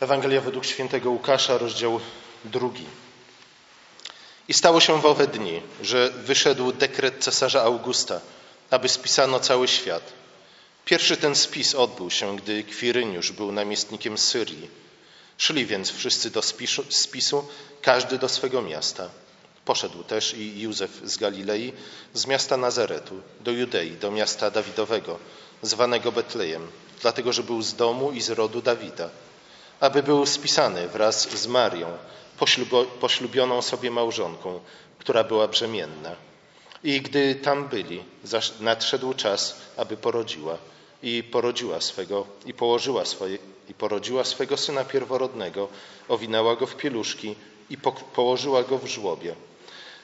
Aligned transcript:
Ewangelia 0.00 0.40
według 0.40 0.64
świętego 0.64 1.10
Łukasza, 1.10 1.58
rozdział 1.58 2.00
drugi. 2.44 2.84
I 4.48 4.54
stało 4.54 4.80
się 4.80 5.00
w 5.00 5.06
owe 5.06 5.26
dni, 5.26 5.62
że 5.82 6.10
wyszedł 6.10 6.72
dekret 6.72 7.24
cesarza 7.24 7.62
Augusta, 7.62 8.20
aby 8.70 8.88
spisano 8.88 9.40
cały 9.40 9.68
świat. 9.68 10.12
Pierwszy 10.84 11.16
ten 11.16 11.34
spis 11.34 11.74
odbył 11.74 12.10
się, 12.10 12.36
gdy 12.36 12.64
Kwiryniusz 12.64 13.32
był 13.32 13.52
namiestnikiem 13.52 14.18
Syrii. 14.18 14.70
Szli 15.38 15.66
więc 15.66 15.90
wszyscy 15.90 16.30
do 16.30 16.42
spisu, 16.42 16.84
spisu, 16.90 17.48
każdy 17.82 18.18
do 18.18 18.28
swego 18.28 18.62
miasta. 18.62 19.10
Poszedł 19.64 20.02
też 20.02 20.34
i 20.34 20.60
Józef 20.60 20.90
z 21.04 21.16
Galilei, 21.16 21.72
z 22.14 22.26
miasta 22.26 22.56
Nazaretu, 22.56 23.20
do 23.40 23.50
Judei, 23.50 23.90
do 23.90 24.10
miasta 24.10 24.50
Dawidowego, 24.50 25.18
zwanego 25.62 26.12
Betlejem, 26.12 26.66
dlatego 27.02 27.32
że 27.32 27.42
był 27.42 27.62
z 27.62 27.74
domu 27.74 28.12
i 28.12 28.20
z 28.20 28.30
rodu 28.30 28.62
Dawida– 28.62 29.10
aby 29.80 30.02
był 30.02 30.26
spisany 30.26 30.88
wraz 30.88 31.28
z 31.30 31.46
Marią, 31.46 31.86
poślubioną 33.00 33.62
sobie 33.62 33.90
małżonką, 33.90 34.60
która 34.98 35.24
była 35.24 35.48
brzemienna. 35.48 36.16
I 36.84 37.00
gdy 37.00 37.34
tam 37.34 37.68
byli, 37.68 38.04
nadszedł 38.60 39.14
czas, 39.14 39.56
aby 39.76 39.96
porodziła 39.96 40.58
i 41.02 41.22
porodziła 41.22 41.80
swego 41.80 42.26
i 42.46 42.54
położyła 42.54 43.04
swoje 43.04 43.38
i 43.68 43.74
porodziła 43.74 44.24
swego 44.24 44.56
syna 44.56 44.84
pierworodnego, 44.84 45.68
owinęła 46.08 46.56
go 46.56 46.66
w 46.66 46.76
pieluszki 46.76 47.34
i 47.70 47.78
po, 47.78 47.92
położyła 47.92 48.62
go 48.62 48.78
w 48.78 48.86
żłobie, 48.86 49.34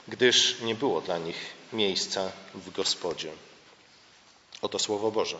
gdyż 0.08 0.60
nie 0.60 0.74
było 0.74 1.00
dla 1.00 1.18
nich 1.18 1.36
miejsca 1.72 2.32
w 2.54 2.70
gospodzie. 2.70 3.32
Oto 4.62 4.78
słowo 4.78 5.10
Boże. 5.10 5.36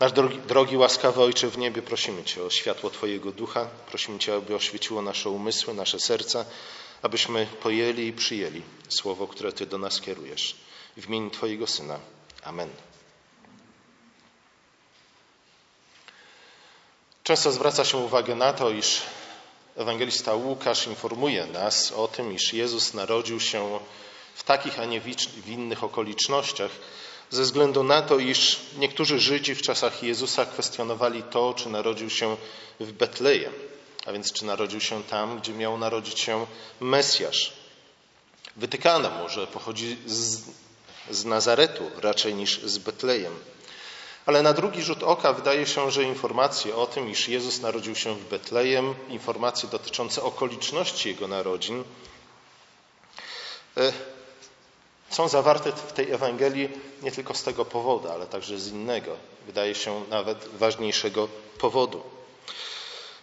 Nasz 0.00 0.12
drogi, 0.12 0.38
drogi, 0.38 0.76
łaskawy 0.76 1.22
Ojcze 1.22 1.48
w 1.48 1.58
niebie, 1.58 1.82
prosimy 1.82 2.24
Cię 2.24 2.44
o 2.44 2.50
światło 2.50 2.90
Twojego 2.90 3.32
ducha, 3.32 3.66
prosimy 3.90 4.18
Cię, 4.18 4.34
aby 4.34 4.54
oświeciło 4.54 5.02
nasze 5.02 5.30
umysły, 5.30 5.74
nasze 5.74 6.00
serca, 6.00 6.44
abyśmy 7.02 7.46
pojęli 7.46 8.06
i 8.06 8.12
przyjęli 8.12 8.62
słowo, 8.88 9.26
które 9.26 9.52
Ty 9.52 9.66
do 9.66 9.78
nas 9.78 10.00
kierujesz. 10.00 10.56
W 10.96 11.06
imieniu 11.08 11.30
Twojego 11.30 11.66
Syna. 11.66 11.98
Amen. 12.44 12.68
Często 17.24 17.52
zwraca 17.52 17.84
się 17.84 17.98
uwagę 17.98 18.34
na 18.34 18.52
to, 18.52 18.70
iż 18.70 19.02
ewangelista 19.76 20.34
Łukasz 20.34 20.86
informuje 20.86 21.46
nas 21.46 21.92
o 21.92 22.08
tym, 22.08 22.32
iż 22.32 22.52
Jezus 22.52 22.94
narodził 22.94 23.40
się 23.40 23.80
w 24.34 24.42
takich, 24.42 24.78
a 24.78 24.84
nie 24.84 25.00
w 25.00 25.48
innych 25.48 25.84
okolicznościach, 25.84 26.70
ze 27.30 27.42
względu 27.42 27.82
na 27.82 28.02
to, 28.02 28.18
iż 28.18 28.60
niektórzy 28.78 29.20
Żydzi 29.20 29.54
w 29.54 29.62
czasach 29.62 30.02
Jezusa 30.02 30.46
kwestionowali 30.46 31.22
to, 31.22 31.54
czy 31.54 31.68
narodził 31.68 32.10
się 32.10 32.36
w 32.80 32.92
Betlejem, 32.92 33.52
a 34.06 34.12
więc 34.12 34.32
czy 34.32 34.44
narodził 34.44 34.80
się 34.80 35.02
tam, 35.04 35.38
gdzie 35.38 35.52
miał 35.52 35.78
narodzić 35.78 36.20
się 36.20 36.46
Mesjasz. 36.80 37.52
Wytykano 38.56 39.10
mu, 39.10 39.28
że 39.28 39.46
pochodzi 39.46 39.96
z, 40.06 40.42
z 41.10 41.24
Nazaretu 41.24 41.90
raczej 42.00 42.34
niż 42.34 42.60
z 42.60 42.78
Betlejem. 42.78 43.32
Ale 44.26 44.42
na 44.42 44.52
drugi 44.52 44.82
rzut 44.82 45.02
oka 45.02 45.32
wydaje 45.32 45.66
się, 45.66 45.90
że 45.90 46.02
informacje 46.02 46.76
o 46.76 46.86
tym, 46.86 47.10
iż 47.10 47.28
Jezus 47.28 47.60
narodził 47.60 47.94
się 47.94 48.14
w 48.14 48.28
Betlejem, 48.28 48.94
informacje 49.08 49.68
dotyczące 49.68 50.22
okoliczności 50.22 51.08
Jego 51.08 51.28
narodzin, 51.28 51.84
e, 53.76 53.92
są 55.10 55.28
zawarte 55.28 55.72
w 55.72 55.92
tej 55.92 56.10
Ewangelii 56.10 56.68
nie 57.02 57.12
tylko 57.12 57.34
z 57.34 57.42
tego 57.42 57.64
powodu, 57.64 58.08
ale 58.08 58.26
także 58.26 58.58
z 58.58 58.68
innego, 58.68 59.16
wydaje 59.46 59.74
się 59.74 60.04
nawet 60.10 60.48
ważniejszego 60.58 61.28
powodu. 61.58 62.02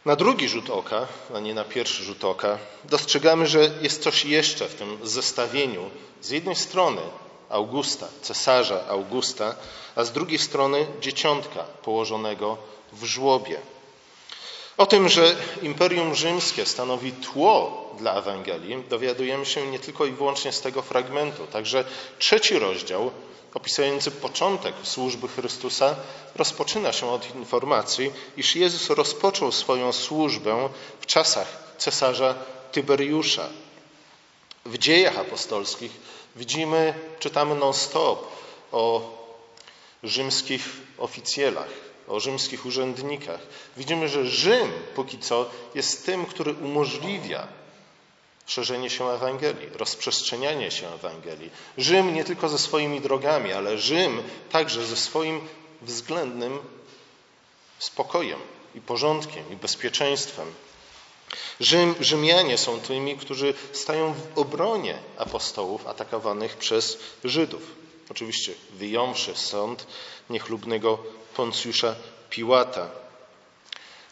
Na 0.05 0.15
drugi 0.15 0.49
rzut 0.49 0.69
oka, 0.69 1.07
a 1.35 1.39
nie 1.39 1.53
na 1.53 1.63
pierwszy 1.63 2.03
rzut 2.03 2.23
oka, 2.23 2.57
dostrzegamy, 2.85 3.47
że 3.47 3.71
jest 3.81 4.03
coś 4.03 4.25
jeszcze 4.25 4.69
w 4.69 4.75
tym 4.75 4.97
zestawieniu. 5.03 5.89
Z 6.21 6.29
jednej 6.29 6.55
strony 6.55 7.01
Augusta, 7.49 8.07
cesarza 8.21 8.87
Augusta, 8.87 9.55
a 9.95 10.03
z 10.03 10.11
drugiej 10.11 10.39
strony 10.39 10.87
dzieciątka 11.01 11.63
położonego 11.63 12.57
w 12.93 13.03
żłobie. 13.03 13.59
O 14.77 14.85
tym, 14.85 15.09
że 15.09 15.35
Imperium 15.61 16.15
Rzymskie 16.15 16.65
stanowi 16.65 17.11
tło 17.11 17.85
dla 17.97 18.13
Ewangelii, 18.13 18.83
dowiadujemy 18.89 19.45
się 19.45 19.67
nie 19.67 19.79
tylko 19.79 20.05
i 20.05 20.11
wyłącznie 20.11 20.51
z 20.51 20.61
tego 20.61 20.81
fragmentu. 20.81 21.47
Także 21.47 21.83
trzeci 22.19 22.59
rozdział, 22.59 23.11
opisujący 23.53 24.11
początek 24.11 24.75
służby 24.83 25.27
Chrystusa, 25.27 25.95
rozpoczyna 26.35 26.93
się 26.93 27.09
od 27.09 27.35
informacji, 27.35 28.11
iż 28.37 28.55
Jezus 28.55 28.89
rozpoczął 28.89 29.51
swoją 29.51 29.93
służbę 29.93 30.69
w 30.99 31.05
czasach 31.05 31.47
cesarza 31.77 32.35
Tyberiusza. 32.71 33.49
W 34.65 34.77
dziejach 34.77 35.17
apostolskich 35.17 35.91
widzimy, 36.35 36.93
czytamy 37.19 37.55
non-stop 37.55 38.27
o 38.71 39.17
rzymskich 40.03 40.65
oficjelach, 40.97 41.69
o 42.07 42.19
rzymskich 42.19 42.65
urzędnikach. 42.65 43.39
Widzimy, 43.77 44.09
że 44.09 44.25
Rzym 44.25 44.71
póki 44.95 45.19
co 45.19 45.49
jest 45.75 46.05
tym, 46.05 46.25
który 46.25 46.53
umożliwia 46.53 47.47
szerzenie 48.45 48.89
się 48.89 49.09
Ewangelii, 49.09 49.69
rozprzestrzenianie 49.73 50.71
się 50.71 50.93
Ewangelii. 50.93 51.49
Rzym 51.77 52.13
nie 52.13 52.23
tylko 52.23 52.49
ze 52.49 52.57
swoimi 52.57 53.01
drogami, 53.01 53.51
ale 53.51 53.77
Rzym 53.77 54.23
także 54.51 54.85
ze 54.85 54.95
swoim 54.95 55.41
względnym 55.81 56.59
spokojem 57.79 58.39
i 58.75 58.81
porządkiem 58.81 59.51
i 59.51 59.55
bezpieczeństwem. 59.55 60.53
Rzym, 61.59 61.95
Rzymianie 61.99 62.57
są 62.57 62.79
tymi, 62.79 63.17
którzy 63.17 63.53
stają 63.73 64.13
w 64.13 64.37
obronie 64.37 64.99
apostołów 65.17 65.87
atakowanych 65.87 66.57
przez 66.57 66.99
Żydów. 67.23 67.61
Oczywiście 68.09 68.53
wyjąwszy 68.73 69.35
sąd 69.35 69.87
niechlubnego 70.29 70.99
Poncjusza 71.37 71.95
Piłata. 72.29 72.89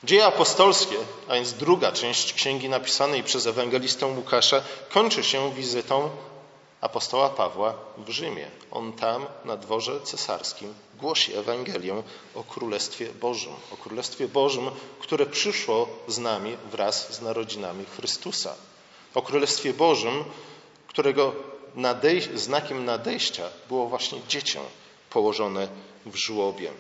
Dzieje 0.03 0.25
apostolskie, 0.25 0.96
a 1.28 1.34
więc 1.34 1.53
druga 1.53 1.91
część 1.91 2.34
księgi 2.34 2.69
napisanej 2.69 3.24
przez 3.24 3.47
ewangelistę 3.47 4.06
Łukasza, 4.06 4.62
kończy 4.90 5.24
się 5.24 5.53
wizytą 5.53 6.09
apostoła 6.81 7.30
Pawła 7.30 7.74
w 7.97 8.09
Rzymie. 8.09 8.47
On 8.72 8.94
tam, 8.94 9.25
na 9.46 9.58
dworze 9.58 10.02
cesarskim, 10.02 10.74
głosi 11.00 11.34
Ewangelię 11.35 12.03
o 12.35 12.44
Królestwie 12.44 13.08
Bożym. 13.14 13.53
O 13.74 13.78
Królestwie 13.78 14.28
Bożym, 14.28 14.72
które 15.00 15.25
przyszło 15.25 15.88
z 16.08 16.18
nami 16.18 16.58
wraz 16.72 17.14
z 17.14 17.22
narodzinami 17.22 17.85
Chrystusa. 17.85 18.53
O 19.14 19.22
Królestwie 19.22 19.74
Bożym, 19.74 20.24
którego 20.88 21.34
nadej- 21.75 22.38
znakiem 22.38 22.85
nadejścia 22.85 23.50
było 23.68 23.88
właśnie 23.88 24.19
dziecię 24.28 24.59
położone 25.09 25.68
w 26.06 26.16
żłobie. 26.16 26.72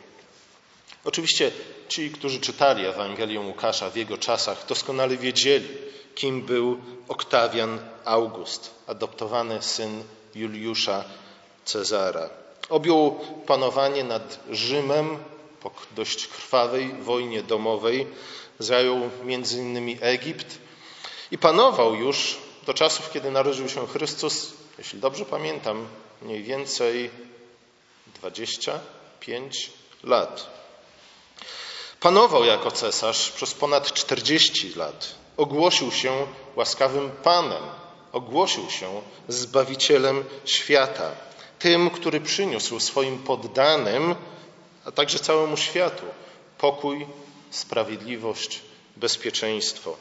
Oczywiście 1.05 1.51
ci, 1.89 2.11
którzy 2.11 2.39
czytali 2.39 2.85
Ewangelię 2.85 3.39
Łukasza 3.39 3.89
w 3.89 3.95
jego 3.95 4.17
czasach, 4.17 4.65
doskonale 4.67 5.17
wiedzieli, 5.17 5.67
kim 6.15 6.41
był 6.41 6.77
Oktawian 7.07 7.79
August, 8.05 8.71
adoptowany 8.87 9.61
syn 9.61 10.03
Juliusza 10.35 11.03
Cezara. 11.65 12.29
Objął 12.69 13.19
panowanie 13.45 14.03
nad 14.03 14.39
Rzymem 14.51 15.17
po 15.61 15.71
dość 15.95 16.27
krwawej 16.27 16.93
wojnie 16.93 17.43
domowej, 17.43 18.07
zajął 18.59 19.09
innymi 19.57 19.97
Egipt 20.01 20.57
i 21.31 21.37
panował 21.37 21.95
już 21.95 22.37
do 22.65 22.73
czasów, 22.73 23.11
kiedy 23.11 23.31
narodził 23.31 23.69
się 23.69 23.87
Chrystus, 23.87 24.53
jeśli 24.77 24.99
dobrze 24.99 25.25
pamiętam, 25.25 25.87
mniej 26.21 26.43
więcej 26.43 27.09
25 28.15 29.71
lat. 30.03 30.64
Panował 31.99 32.45
jako 32.45 32.71
cesarz 32.71 33.31
przez 33.31 33.53
ponad 33.53 33.93
40 33.93 34.73
lat. 34.75 35.15
Ogłosił 35.37 35.91
się 35.91 36.27
łaskawym 36.55 37.11
Panem, 37.23 37.63
ogłosił 38.11 38.69
się 38.69 39.01
Zbawicielem 39.27 40.23
świata, 40.45 41.11
tym, 41.59 41.89
który 41.89 42.21
przyniósł 42.21 42.79
swoim 42.79 43.19
poddanym, 43.19 44.15
a 44.85 44.91
także 44.91 45.19
całemu 45.19 45.57
światu 45.57 46.03
pokój, 46.57 47.07
sprawiedliwość, 47.51 48.61
bezpieczeństwo. 48.97 49.95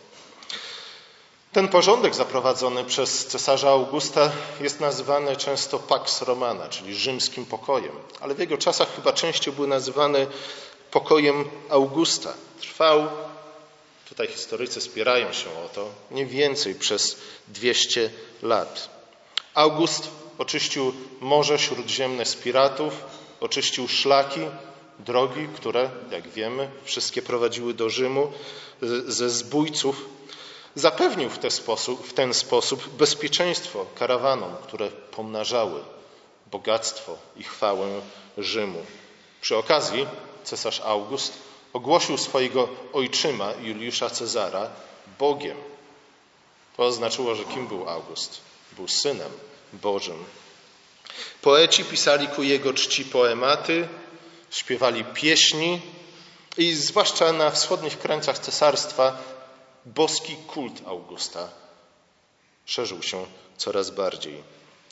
Ten 1.52 1.68
porządek 1.68 2.14
zaprowadzony 2.14 2.84
przez 2.84 3.26
cesarza 3.26 3.70
Augusta 3.70 4.30
jest 4.60 4.80
nazywany 4.80 5.36
często 5.36 5.78
Pax 5.78 6.22
Romana, 6.22 6.68
czyli 6.68 6.94
rzymskim 6.94 7.46
pokojem, 7.46 7.92
ale 8.20 8.34
w 8.34 8.38
jego 8.38 8.58
czasach 8.58 8.96
chyba 8.96 9.12
częściej 9.12 9.54
był 9.54 9.66
nazywany 9.66 10.26
pokojem 10.94 11.44
Augusta. 11.68 12.34
Trwał, 12.60 13.08
tutaj 14.08 14.28
historycy 14.28 14.80
spierają 14.80 15.32
się 15.32 15.50
o 15.50 15.68
to, 15.68 15.90
mniej 16.10 16.26
więcej 16.26 16.74
przez 16.74 17.16
200 17.48 18.10
lat. 18.42 18.88
August 19.54 20.10
oczyścił 20.38 20.92
Morze 21.20 21.58
Śródziemne 21.58 22.24
z 22.24 22.36
piratów, 22.36 22.92
oczyścił 23.40 23.88
szlaki, 23.88 24.40
drogi, 24.98 25.48
które, 25.56 25.90
jak 26.10 26.28
wiemy, 26.28 26.70
wszystkie 26.84 27.22
prowadziły 27.22 27.74
do 27.74 27.90
Rzymu 27.90 28.32
ze 29.06 29.30
zbójców, 29.30 30.04
zapewnił 30.74 31.30
w 31.30 31.38
ten 31.38 31.50
sposób, 31.50 32.06
w 32.06 32.12
ten 32.12 32.34
sposób 32.34 32.88
bezpieczeństwo 32.88 33.86
karawanom, 33.94 34.56
które 34.62 34.88
pomnażały 34.90 35.80
bogactwo 36.50 37.18
i 37.36 37.42
chwałę 37.42 38.00
Rzymu. 38.38 38.82
Przy 39.40 39.56
okazji 39.56 40.06
cesarz 40.44 40.80
August 40.80 41.32
ogłosił 41.72 42.18
swojego 42.18 42.68
ojczyma 42.92 43.52
Juliusza 43.62 44.10
Cezara 44.10 44.70
Bogiem. 45.18 45.56
To 46.76 46.82
oznaczyło, 46.82 47.34
że 47.34 47.44
kim 47.44 47.66
był 47.66 47.88
August? 47.88 48.40
Był 48.72 48.88
synem 48.88 49.30
Bożym. 49.72 50.24
Poeci 51.42 51.84
pisali 51.84 52.28
ku 52.28 52.42
jego 52.42 52.72
czci 52.72 53.04
poematy, 53.04 53.88
śpiewali 54.50 55.04
pieśni 55.04 55.80
i 56.58 56.74
zwłaszcza 56.74 57.32
na 57.32 57.50
wschodnich 57.50 57.98
krańcach 57.98 58.38
cesarstwa 58.38 59.18
boski 59.86 60.36
kult 60.36 60.82
Augusta 60.86 61.48
szerzył 62.66 63.02
się 63.02 63.26
coraz 63.56 63.90
bardziej. 63.90 64.42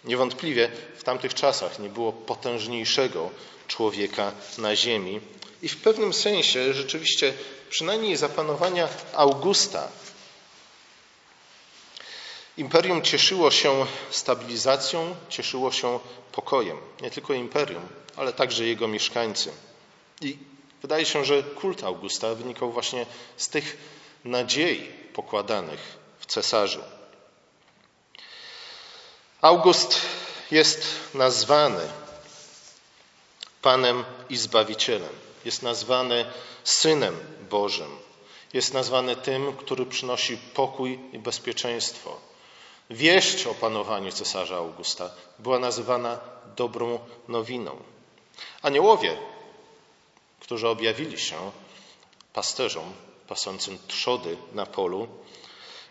Niewątpliwie 0.04 0.70
w 0.96 1.04
tamtych 1.04 1.34
czasach 1.34 1.78
nie 1.78 1.88
było 1.88 2.12
potężniejszego 2.12 3.30
człowieka 3.68 4.32
na 4.58 4.76
ziemi 4.76 5.20
i 5.62 5.68
w 5.68 5.76
pewnym 5.76 6.12
sensie 6.12 6.74
rzeczywiście 6.74 7.34
przynajmniej 7.70 8.16
za 8.16 8.28
panowania 8.28 8.88
Augusta 9.14 9.88
imperium 12.56 13.02
cieszyło 13.02 13.50
się 13.50 13.86
stabilizacją, 14.10 15.14
cieszyło 15.28 15.72
się 15.72 16.00
pokojem. 16.32 16.78
Nie 17.02 17.10
tylko 17.10 17.34
imperium, 17.34 17.88
ale 18.16 18.32
także 18.32 18.64
jego 18.64 18.88
mieszkańcy. 18.88 19.50
I 20.20 20.38
wydaje 20.82 21.06
się, 21.06 21.24
że 21.24 21.42
kult 21.42 21.84
Augusta 21.84 22.34
wynikał 22.34 22.72
właśnie 22.72 23.06
z 23.36 23.48
tych 23.48 23.76
nadziei 24.24 24.90
pokładanych 25.14 25.80
w 26.18 26.26
cesarzu. 26.26 26.80
August 29.42 30.00
jest 30.50 30.86
nazwany 31.14 31.88
Panem 33.62 34.04
i 34.30 34.36
Zbawicielem. 34.36 35.12
Jest 35.44 35.62
nazwany 35.62 36.24
Synem 36.64 37.16
Bożym. 37.50 37.98
Jest 38.52 38.74
nazwany 38.74 39.16
tym, 39.16 39.56
który 39.56 39.86
przynosi 39.86 40.36
pokój 40.36 41.00
i 41.12 41.18
bezpieczeństwo. 41.18 42.20
Wieść 42.90 43.46
o 43.46 43.54
panowaniu 43.54 44.12
cesarza 44.12 44.56
Augusta 44.56 45.10
była 45.38 45.58
nazywana 45.58 46.20
dobrą 46.56 46.98
nowiną. 47.28 47.76
Aniołowie, 48.62 49.16
którzy 50.40 50.68
objawili 50.68 51.18
się 51.18 51.50
pasterzom 52.32 52.92
pasącym 53.28 53.78
trzody 53.88 54.36
na 54.52 54.66
polu, 54.66 55.08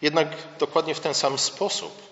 jednak 0.01 0.27
dokładnie 0.59 0.95
w 0.95 0.99
ten 0.99 1.13
sam 1.13 1.39
sposób 1.39 2.10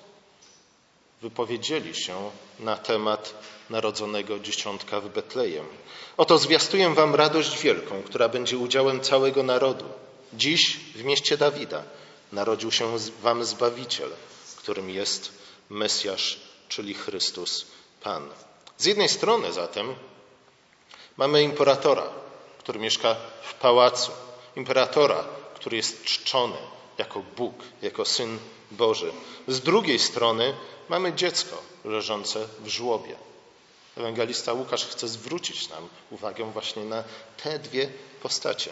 wypowiedzieli 1.22 1.96
się 1.96 2.32
na 2.60 2.78
temat 2.78 3.34
narodzonego 3.70 4.40
dzieciątka 4.40 5.02
w 5.02 5.10
Betlejem. 5.10 5.66
Oto 6.18 6.38
zwiastuję 6.38 6.90
wam 6.94 7.16
radość 7.16 7.62
wielką, 7.62 8.04
która 8.04 8.30
będzie 8.30 8.58
udziałem 8.58 9.02
całego 9.02 9.44
narodu. 9.44 9.86
Dziś 10.34 10.78
w 10.96 11.04
mieście 11.04 11.38
Dawida 11.38 11.84
narodził 12.32 12.72
się 12.72 12.98
wam 13.22 13.44
Zbawiciel, 13.44 14.10
którym 14.58 14.90
jest 14.90 15.32
Mesjasz, 15.70 16.40
czyli 16.70 16.94
Chrystus 16.94 17.66
Pan. 18.04 18.30
Z 18.78 18.86
jednej 18.86 19.10
strony 19.10 19.54
zatem 19.54 19.96
mamy 21.18 21.44
imperatora, 21.44 22.10
który 22.60 22.80
mieszka 22.80 23.16
w 23.42 23.54
pałacu, 23.54 24.12
imperatora, 24.56 25.24
który 25.56 25.78
jest 25.78 26.04
czczony 26.04 26.58
jako 27.00 27.24
Bóg, 27.38 27.54
jako 27.82 28.06
Syn 28.06 28.40
Boży. 28.72 29.12
Z 29.48 29.60
drugiej 29.60 30.00
strony 30.00 30.54
mamy 30.90 31.14
dziecko 31.14 31.58
leżące 31.86 32.48
w 32.60 32.68
żłobie. 32.68 33.16
Ewangelista 33.98 34.54
Łukasz 34.54 34.86
chce 34.86 35.08
zwrócić 35.08 35.70
nam 35.70 35.88
uwagę 36.12 36.52
właśnie 36.52 36.86
na 36.86 37.04
te 37.44 37.60
dwie 37.60 37.90
postacie. 38.24 38.72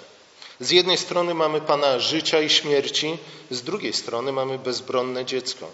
Z 0.59 0.71
jednej 0.71 0.97
strony 0.97 1.33
mamy 1.33 1.61
Pana 1.61 1.99
życia 1.99 2.41
i 2.41 2.49
śmierci, 2.49 3.17
z 3.51 3.61
drugiej 3.61 3.93
strony 3.93 4.31
mamy 4.31 4.59
bezbronne 4.59 5.25
dziecko. 5.25 5.69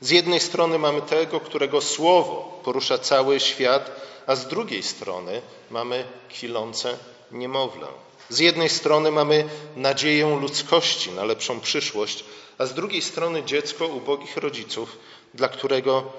Z 0.00 0.10
jednej 0.10 0.40
strony 0.40 0.78
mamy 0.78 1.02
tego, 1.02 1.40
którego 1.40 1.80
słowo 1.80 2.60
porusza 2.64 2.98
cały 2.98 3.40
świat, 3.40 3.90
a 4.26 4.36
z 4.36 4.46
drugiej 4.46 4.82
strony 4.82 5.42
mamy 5.70 6.04
kwilące 6.28 6.98
niemowlę. 7.30 7.86
Z 8.30 8.38
jednej 8.38 8.68
strony 8.68 9.10
mamy 9.10 9.48
nadzieję 9.76 10.38
ludzkości 10.40 11.10
na 11.10 11.24
lepszą 11.24 11.60
przyszłość, 11.60 12.24
a 12.58 12.66
z 12.66 12.74
drugiej 12.74 13.02
strony 13.02 13.42
dziecko 13.42 13.86
ubogich 13.86 14.36
rodziców, 14.36 14.98
dla 15.34 15.48
którego 15.48 16.12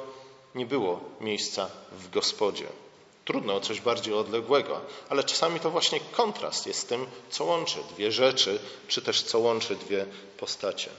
nie 0.55 0.65
było 0.65 0.99
miejsca 1.21 1.69
w 1.91 2.09
gospodzie. 2.09 2.65
Trudno 3.25 3.55
o 3.55 3.59
coś 3.59 3.81
bardziej 3.81 4.13
odległego, 4.13 4.81
ale 5.09 5.23
czasami 5.23 5.59
to 5.59 5.71
właśnie 5.71 5.99
kontrast 5.99 6.67
jest 6.67 6.89
tym, 6.89 7.05
co 7.29 7.43
łączy 7.43 7.79
dwie 7.95 8.11
rzeczy, 8.11 8.59
czy 8.87 9.01
też 9.01 9.21
co 9.21 9.39
łączy 9.39 9.75
dwie 9.75 10.05
postacie. 10.37 10.89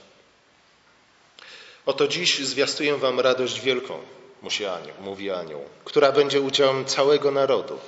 Oto 1.87 2.09
dziś 2.09 2.39
zwiastuję 2.39 2.97
wam 2.97 3.21
radość 3.21 3.61
wielką, 3.61 3.99
mówi 4.43 4.67
anioł, 4.67 4.95
mówi 5.01 5.31
anioł, 5.31 5.61
która 5.85 6.13
będzie 6.13 6.41
udziałem 6.41 6.85
całego 6.85 7.31
narodu. 7.31 7.79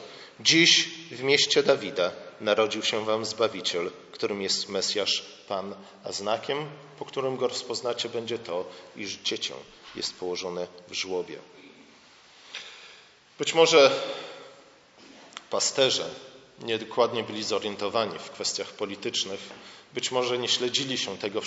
Dziś 0.41 0.88
w 1.11 1.23
mieście 1.23 1.62
Dawida 1.62 2.11
narodził 2.41 2.83
się 2.83 3.05
wam 3.05 3.25
Zbawiciel, 3.25 3.91
którym 4.13 4.43
jest 4.43 4.69
Mesjasz 4.69 5.23
Pan, 5.49 5.75
a 6.05 6.13
znakiem, 6.13 6.59
po 6.99 7.05
którym 7.05 7.37
go 7.37 7.49
rozpoznacie, 7.49 8.09
będzie 8.09 8.39
to, 8.39 8.65
iż 8.97 9.17
dziecię 9.17 9.55
jest 9.95 10.15
położone 10.15 10.67
w 10.89 10.93
żłobie. 10.93 11.39
Być 13.39 13.55
może 13.55 13.91
pasterze 15.51 16.11
niedokładnie 16.63 17.23
byli 17.23 17.45
zorientowani 17.45 18.19
w 18.19 18.31
kwestiach 18.31 18.69
politycznych, 18.69 19.41
być 19.95 20.11
może 20.11 20.39
nie 20.39 20.49
śledzili, 20.49 20.99
się 20.99 21.19
tego, 21.19 21.41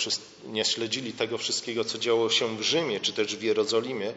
nie 0.44 0.64
śledzili 0.64 1.12
tego 1.12 1.38
wszystkiego, 1.38 1.84
co 1.84 1.98
działo 1.98 2.30
się 2.30 2.56
w 2.56 2.62
Rzymie 2.62 3.00
czy 3.00 3.12
też 3.12 3.36
w 3.36 3.42
Jerozolimie, 3.42 4.12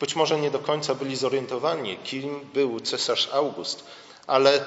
być 0.00 0.16
może 0.16 0.40
nie 0.40 0.50
do 0.50 0.58
końca 0.58 0.94
byli 0.94 1.16
zorientowani, 1.16 1.98
kim 2.04 2.40
był 2.54 2.80
cesarz 2.80 3.28
August, 3.32 3.84
ale 4.26 4.64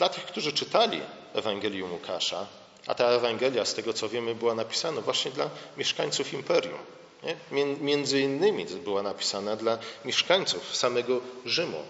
dla 0.00 0.08
tych, 0.08 0.24
którzy 0.24 0.52
czytali 0.52 1.00
Ewangelium 1.34 1.92
Łukasza, 1.92 2.46
a 2.86 2.94
ta 2.94 3.04
Ewangelia, 3.04 3.64
z 3.64 3.74
tego 3.74 3.92
co 3.92 4.08
wiemy, 4.08 4.34
była 4.34 4.54
napisana 4.54 5.00
właśnie 5.00 5.30
dla 5.30 5.50
mieszkańców 5.76 6.32
imperium. 6.32 6.78
Nie? 7.22 7.36
Między 7.80 8.20
innymi 8.20 8.64
była 8.64 9.02
napisana 9.02 9.56
dla 9.56 9.78
mieszkańców 10.04 10.76
samego 10.76 11.20
Rzymu. 11.46 11.82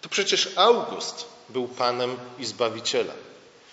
To 0.00 0.08
przecież 0.08 0.52
August 0.56 1.24
był 1.48 1.68
Panem 1.68 2.16
i 2.38 2.44
Zbawicielem. 2.44 3.16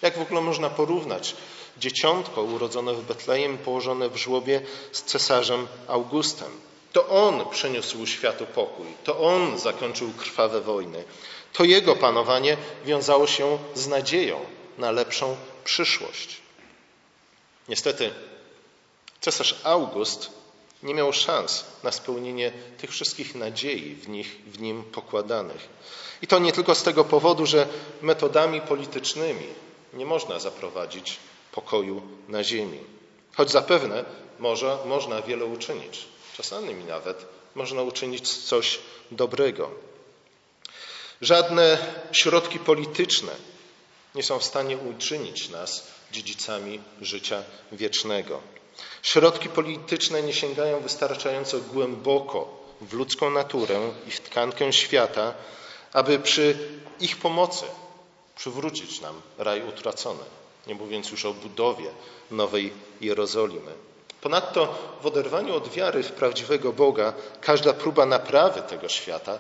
Jak 0.02 0.18
w 0.18 0.22
ogóle 0.22 0.42
można 0.42 0.70
porównać 0.70 1.36
dzieciątko 1.78 2.44
urodzone 2.44 2.94
w 2.94 3.02
Betlejem, 3.02 3.58
położone 3.58 4.10
w 4.10 4.16
żłobie 4.16 4.62
z 4.92 5.04
cesarzem 5.04 5.68
Augustem? 5.88 6.50
To 6.94 7.08
on 7.08 7.50
przyniósł 7.50 8.06
światu 8.06 8.46
pokój, 8.46 8.88
to 9.04 9.20
on 9.20 9.60
zakończył 9.60 10.12
krwawe 10.18 10.62
wojny. 10.62 11.04
To 11.54 11.64
jego 11.64 11.96
panowanie 11.96 12.58
wiązało 12.86 13.28
się 13.28 13.58
z 13.76 13.88
nadzieją 13.88 14.40
na 14.78 14.92
lepszą 14.92 15.38
przyszłość. 15.64 16.38
Niestety, 17.68 18.12
cesarz 19.22 19.56
August 19.64 20.30
nie 20.84 20.94
miał 20.94 21.14
szans 21.14 21.66
na 21.84 21.92
spełnienie 21.92 22.52
tych 22.78 22.90
wszystkich 22.90 23.36
nadziei 23.36 23.96
w, 23.96 24.10
nich, 24.10 24.38
w 24.48 24.60
nim 24.62 24.84
pokładanych. 24.84 25.70
I 26.22 26.28
to 26.28 26.40
nie 26.40 26.52
tylko 26.52 26.76
z 26.76 26.84
tego 26.84 27.04
powodu, 27.04 27.46
że 27.46 27.68
metodami 28.02 28.62
politycznymi 28.62 29.48
nie 29.94 30.06
można 30.06 30.40
zaprowadzić 30.40 31.18
pokoju 31.52 32.02
na 32.28 32.44
ziemi. 32.44 32.80
Choć 33.36 33.52
zapewne 33.52 34.06
może, 34.40 34.78
można 34.86 35.22
wiele 35.22 35.46
uczynić. 35.46 36.08
Czasami 36.38 36.76
nawet 36.76 37.26
można 37.56 37.82
uczynić 37.82 38.46
coś 38.46 38.80
dobrego. 39.12 39.72
Żadne 41.22 41.78
środki 42.12 42.60
polityczne 42.60 43.32
nie 44.16 44.24
są 44.24 44.40
w 44.40 44.46
stanie 44.46 44.78
uczynić 44.78 45.50
nas 45.50 45.88
dziedzicami 46.12 46.80
życia 47.02 47.44
wiecznego. 47.72 48.42
Środki 49.04 49.50
polityczne 49.50 50.22
nie 50.22 50.34
sięgają 50.34 50.80
wystarczająco 50.80 51.60
głęboko 51.60 52.60
w 52.82 52.94
ludzką 52.94 53.30
naturę 53.30 53.92
i 54.08 54.12
w 54.12 54.20
tkankę 54.20 54.74
świata, 54.74 55.34
aby 55.94 56.20
przy 56.20 56.58
ich 57.00 57.18
pomocy 57.18 57.66
przywrócić 58.36 59.02
nam 59.02 59.22
raj 59.38 59.68
utracony, 59.70 60.24
nie 60.68 60.76
mówiąc 60.76 61.12
już 61.12 61.26
o 61.26 61.34
budowie 61.34 61.90
nowej 62.32 62.74
Jerozolimy. 63.02 63.89
Ponadto 64.22 64.76
w 65.02 65.06
oderwaniu 65.06 65.56
od 65.56 65.70
wiary 65.70 66.04
w 66.04 66.12
prawdziwego 66.12 66.74
Boga 66.74 67.14
każda 67.42 67.74
próba 67.74 68.06
naprawy 68.06 68.62
tego 68.62 68.90
świata 68.90 69.40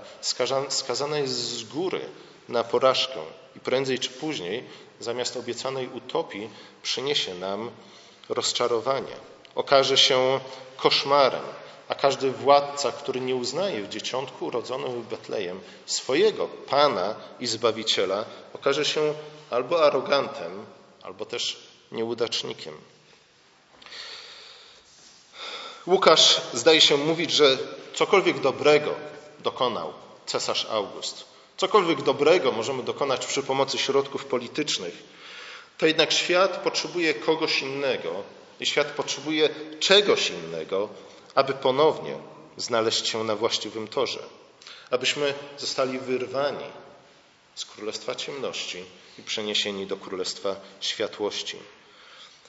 skazana 0.69 1.17
jest 1.17 1.33
z 1.33 1.63
góry 1.63 2.01
na 2.49 2.63
porażkę 2.63 3.19
i 3.55 3.59
prędzej 3.59 3.99
czy 3.99 4.09
później 4.09 4.63
zamiast 4.99 5.37
obiecanej 5.37 5.89
utopii 5.93 6.49
przyniesie 6.83 7.35
nam 7.35 7.71
rozczarowanie. 8.29 9.15
Okaże 9.55 9.97
się 9.97 10.39
koszmarem, 10.77 11.43
a 11.89 11.95
każdy 11.95 12.31
władca, 12.31 12.91
który 12.91 13.21
nie 13.21 13.35
uznaje 13.35 13.83
w 13.83 13.89
dzieciątku 13.89 14.45
urodzonym 14.45 15.01
w 15.01 15.07
Betlejem 15.07 15.59
swojego 15.85 16.47
Pana 16.47 17.15
i 17.39 17.47
Zbawiciela, 17.47 18.25
okaże 18.53 18.85
się 18.85 19.13
albo 19.49 19.85
arogantem, 19.85 20.65
albo 21.03 21.25
też 21.25 21.57
nieudacznikiem. 21.91 22.73
Łukasz 25.87 26.41
zdaje 26.53 26.81
się 26.81 26.97
mówić, 26.97 27.31
że 27.31 27.57
cokolwiek 27.93 28.39
dobrego 28.39 28.95
dokonał 29.39 29.93
cesarz 30.25 30.65
August, 30.65 31.25
cokolwiek 31.57 32.01
dobrego 32.01 32.51
możemy 32.51 32.83
dokonać 32.83 33.25
przy 33.25 33.43
pomocy 33.43 33.77
środków 33.77 34.25
politycznych, 34.25 35.03
to 35.77 35.85
jednak 35.85 36.11
świat 36.11 36.57
potrzebuje 36.57 37.13
kogoś 37.13 37.61
innego 37.61 38.23
i 38.59 38.65
świat 38.65 38.87
potrzebuje 38.87 39.49
czegoś 39.79 40.29
innego, 40.29 40.89
aby 41.35 41.53
ponownie 41.53 42.17
znaleźć 42.57 43.07
się 43.07 43.23
na 43.23 43.35
właściwym 43.35 43.87
torze, 43.87 44.19
abyśmy 44.91 45.33
zostali 45.57 45.99
wyrwani 45.99 46.65
z 47.55 47.65
królestwa 47.65 48.15
ciemności 48.15 48.85
i 49.19 49.23
przeniesieni 49.23 49.87
do 49.87 49.97
królestwa 49.97 50.55
światłości. 50.81 51.57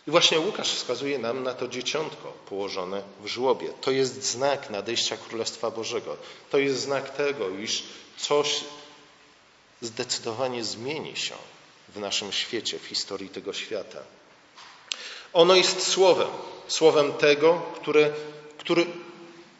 I 0.06 0.10
właśnie 0.10 0.40
Łukasz 0.40 0.72
wskazuje 0.72 1.18
nam 1.18 1.42
na 1.42 1.54
to 1.54 1.68
dzieciątko 1.68 2.32
położone 2.48 3.02
w 3.20 3.26
żłobie. 3.26 3.68
To 3.80 3.90
jest 3.90 4.22
znak 4.22 4.70
nadejścia 4.70 5.16
Królestwa 5.16 5.70
Bożego. 5.70 6.16
To 6.50 6.58
jest 6.58 6.80
znak 6.80 7.16
tego, 7.16 7.48
iż 7.48 7.82
coś 8.16 8.64
zdecydowanie 9.80 10.64
zmieni 10.64 11.16
się 11.16 11.34
w 11.88 11.98
naszym 12.00 12.32
świecie, 12.32 12.78
w 12.78 12.86
historii 12.86 13.28
tego 13.28 13.52
świata. 13.52 13.98
Ono 15.32 15.54
jest 15.54 15.88
słowem, 15.88 16.28
słowem 16.68 17.12
tego, 17.12 17.62
który, 17.74 18.12
który 18.58 18.86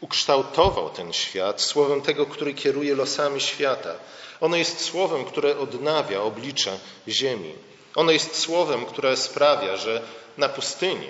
ukształtował 0.01 0.89
ten 0.89 1.13
świat, 1.13 1.61
słowem 1.61 2.01
tego, 2.01 2.25
który 2.25 2.53
kieruje 2.53 2.95
losami 2.95 3.41
świata. 3.41 3.95
Ono 4.41 4.55
jest 4.55 4.79
słowem, 4.79 5.25
które 5.25 5.59
odnawia 5.59 6.21
oblicze 6.21 6.79
ziemi. 7.07 7.53
Ono 7.95 8.11
jest 8.11 8.39
słowem, 8.39 8.85
które 8.85 9.17
sprawia, 9.17 9.77
że 9.77 10.01
na 10.37 10.49
pustyni 10.49 11.07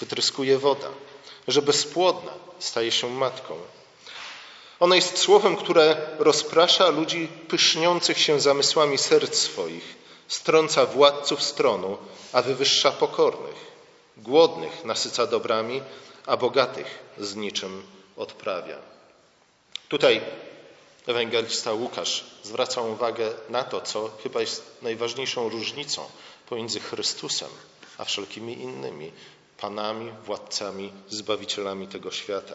wytryskuje 0.00 0.58
woda, 0.58 0.88
że 1.48 1.62
bezpłodna 1.62 2.32
staje 2.58 2.92
się 2.92 3.10
matką. 3.10 3.58
Ono 4.80 4.94
jest 4.94 5.18
słowem, 5.18 5.56
które 5.56 5.96
rozprasza 6.18 6.88
ludzi 6.88 7.28
pyszniących 7.48 8.18
się 8.18 8.40
zamysłami 8.40 8.98
serc 8.98 9.34
swoich, 9.38 9.94
strąca 10.28 10.86
władców 10.86 11.42
stronu, 11.42 11.98
a 12.32 12.42
wywyższa 12.42 12.90
pokornych. 12.90 13.74
Głodnych 14.16 14.84
nasyca 14.84 15.26
dobrami, 15.26 15.82
a 16.26 16.36
bogatych 16.36 16.98
z 17.18 17.36
niczym 17.36 17.82
odprawia. 18.16 18.76
Tutaj 19.88 20.20
ewangelista 21.06 21.72
Łukasz 21.72 22.24
zwraca 22.42 22.80
uwagę 22.80 23.32
na 23.48 23.64
to, 23.64 23.80
co 23.80 24.10
chyba 24.22 24.40
jest 24.40 24.62
najważniejszą 24.82 25.48
różnicą 25.48 26.04
pomiędzy 26.48 26.80
Chrystusem 26.80 27.48
a 27.98 28.04
wszelkimi 28.04 28.60
innymi 28.60 29.12
panami, 29.58 30.12
władcami, 30.26 30.92
zbawicielami 31.08 31.88
tego 31.88 32.10
świata. 32.10 32.54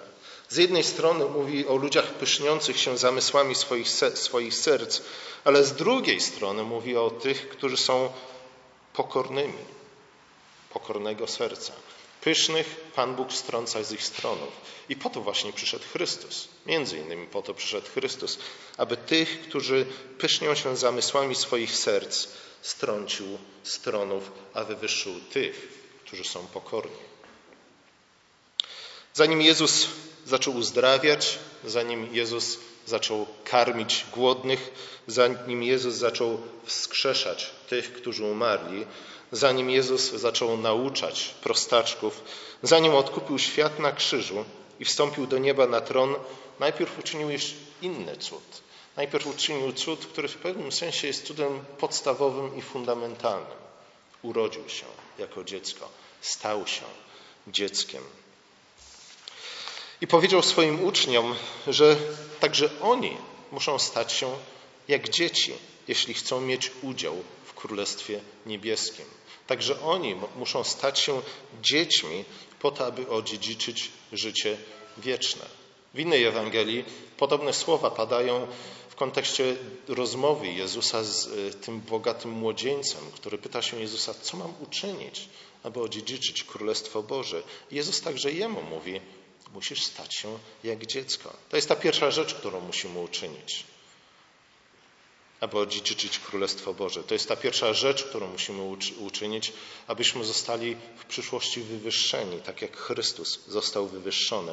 Z 0.50 0.58
jednej 0.58 0.84
strony 0.84 1.26
mówi 1.26 1.68
o 1.68 1.76
ludziach 1.76 2.14
pyszniących 2.14 2.80
się 2.80 2.98
zamysłami 2.98 3.56
swoich, 3.56 3.90
swoich 4.14 4.56
serc, 4.56 5.02
ale 5.44 5.64
z 5.64 5.74
drugiej 5.74 6.22
strony 6.22 6.64
mówi 6.64 6.98
o 6.98 7.10
tych, 7.10 7.50
którzy 7.50 7.78
są 7.78 8.10
pokornymi, 8.94 9.64
pokornego 10.74 11.28
serca. 11.28 11.74
Pysznych 12.22 12.76
Pan 12.96 13.16
Bóg 13.16 13.34
strąca 13.34 13.84
z 13.84 13.92
ich 13.92 14.04
stronów. 14.04 14.50
I 14.90 14.96
po 14.96 15.10
to 15.10 15.22
właśnie 15.22 15.54
przyszedł 15.54 15.84
Chrystus. 15.94 16.48
Między 16.66 16.98
innymi 16.98 17.28
po 17.28 17.42
to 17.42 17.54
przyszedł 17.54 17.88
Chrystus, 17.88 18.40
aby 18.78 18.98
tych, 18.98 19.42
którzy 19.42 19.86
pysznią 20.18 20.56
się 20.56 20.78
zamysłami 20.78 21.36
swoich 21.36 21.76
serc, 21.76 22.28
strącił 22.62 23.38
stronów, 23.64 24.32
a 24.54 24.64
wywyższył 24.64 25.14
tych, 25.20 25.68
którzy 26.06 26.24
są 26.24 26.48
pokorni. 26.48 27.10
Zanim 29.14 29.42
Jezus 29.42 29.88
zaczął 30.26 30.56
uzdrawiać, 30.56 31.40
zanim 31.66 32.16
Jezus 32.16 32.60
zaczął 32.86 33.28
karmić 33.44 34.06
głodnych, 34.14 34.72
zanim 35.08 35.64
Jezus 35.64 35.96
zaczął 35.96 36.42
wskrzeszać 36.66 37.52
tych, 37.70 37.94
którzy 37.94 38.24
umarli, 38.26 38.86
zanim 39.32 39.70
Jezus 39.70 40.12
zaczął 40.12 40.58
nauczać 40.58 41.36
prostaczków, 41.44 42.24
zanim 42.64 42.96
odkupił 42.96 43.40
świat 43.40 43.80
na 43.80 43.92
krzyżu 43.92 44.46
i 44.80 44.86
wstąpił 44.86 45.28
do 45.28 45.38
nieba 45.38 45.68
na 45.68 45.82
tron, 45.82 46.16
najpierw 46.60 47.00
uczynił 47.00 47.30
jeszcze 47.30 47.56
inny 47.82 48.18
cud. 48.18 48.62
Najpierw 48.98 49.28
uczynił 49.28 49.74
cud, 49.74 50.06
który 50.06 50.28
w 50.28 50.38
pewnym 50.38 50.72
sensie 50.72 51.08
jest 51.08 51.24
cudem 51.24 51.66
podstawowym 51.78 52.58
i 52.58 52.62
fundamentalnym. 52.62 53.60
Urodził 54.22 54.70
się 54.70 54.86
jako 55.20 55.44
dziecko, 55.44 55.90
stał 56.22 56.68
się 56.68 56.86
dzieckiem. 57.48 58.04
I 60.02 60.08
powiedział 60.08 60.44
swoim 60.44 60.84
uczniom, 60.84 61.36
że 61.68 61.96
także 62.40 62.70
oni 62.82 63.18
muszą 63.52 63.80
stać 63.80 64.14
się 64.14 64.38
jak 64.88 65.10
dzieci, 65.10 65.54
jeśli 65.88 66.14
chcą 66.14 66.42
mieć 66.42 66.72
udział 66.82 67.16
w 67.46 67.54
Królestwie 67.54 68.20
Niebieskim. 68.46 69.06
Także 69.50 69.82
oni 69.82 70.16
muszą 70.36 70.64
stać 70.64 71.00
się 71.00 71.22
dziećmi 71.62 72.26
po 72.60 72.72
to, 72.72 72.86
aby 72.86 73.10
odziedziczyć 73.10 73.92
życie 74.12 74.58
wieczne. 74.98 75.46
W 75.94 76.00
innej 76.00 76.24
Ewangelii 76.24 76.86
podobne 77.18 77.54
słowa 77.54 77.92
padają 77.92 78.48
w 78.90 78.96
kontekście 78.96 79.56
rozmowy 79.88 80.48
Jezusa 80.48 81.04
z 81.04 81.28
e, 81.28 81.54
tym 81.54 81.82
bogatym 81.82 82.32
młodzieńcem, 82.32 83.02
który 83.16 83.38
pyta 83.38 83.62
się 83.62 83.80
Jezusa, 83.80 84.14
co 84.14 84.38
mam 84.38 84.54
uczynić, 84.62 85.30
aby 85.64 85.82
odziedziczyć 85.82 86.44
Królestwo 86.44 87.04
Boże. 87.04 87.44
Jezus 87.72 88.02
także 88.02 88.32
jemu 88.32 88.62
mówi, 88.62 89.02
musisz 89.54 89.84
stać 89.84 90.16
się 90.16 90.40
jak 90.64 90.86
dziecko. 90.86 91.34
To 91.50 91.56
jest 91.56 91.70
ta 91.70 91.76
pierwsza 91.76 92.12
rzecz, 92.12 92.34
którą 92.34 92.60
musimy 92.60 93.00
uczynić 93.00 93.66
aby 95.40 95.58
odziedziczyć 95.58 96.20
Królestwo 96.20 96.74
Boże. 96.74 97.04
To 97.04 97.14
jest 97.14 97.28
ta 97.28 97.36
pierwsza 97.36 97.74
rzecz, 97.74 98.04
którą 98.04 98.28
musimy 98.28 98.62
uczynić, 99.00 99.54
abyśmy 99.88 100.26
zostali 100.26 100.76
w 100.98 101.06
przyszłości 101.06 101.62
wywyższeni, 101.62 102.42
tak 102.42 102.62
jak 102.62 102.78
Chrystus 102.78 103.40
został 103.48 103.88
wywyższony. 103.88 104.52